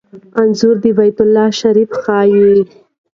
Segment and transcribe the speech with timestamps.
[0.41, 2.55] انځور د بیت الله شریف ښيي.